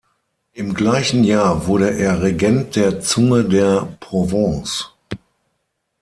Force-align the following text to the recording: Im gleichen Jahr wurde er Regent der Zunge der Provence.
Im 0.53 0.73
gleichen 0.73 1.23
Jahr 1.23 1.67
wurde 1.67 1.91
er 1.91 2.23
Regent 2.23 2.75
der 2.75 3.01
Zunge 3.01 3.43
der 3.43 3.87
Provence. 3.99 4.89